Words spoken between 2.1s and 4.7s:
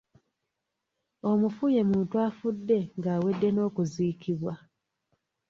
afudde ng’awedde n’okuziikibwa.